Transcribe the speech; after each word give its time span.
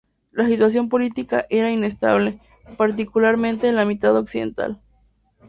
La 0.31 0.47
situación 0.47 0.89
política 0.89 1.45
era 1.51 1.69
inestable, 1.71 2.39
particularmente 2.75 3.67
en 3.67 3.75
la 3.75 3.85
mitad 3.85 4.17
occidental. 4.17 4.81